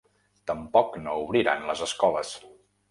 [0.51, 2.35] Tampoc no obriran les escoles.